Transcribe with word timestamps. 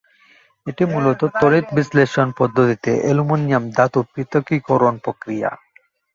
এটি 0.67 0.83
মূলত 0.91 1.21
তড়িৎ 1.35 1.65
বিশ্লেষণ 1.77 2.27
পদ্ধতিতে 2.39 2.91
অ্যালুমিনিয়াম 3.01 3.63
ধাতুর 3.77 4.05
পৃথকীকরণ 4.13 4.93
প্রক্রিয়া। 5.03 5.51